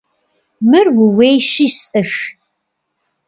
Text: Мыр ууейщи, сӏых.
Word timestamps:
Мыр 0.69 0.87
ууейщи, 1.03 1.67
сӏых. 1.79 2.11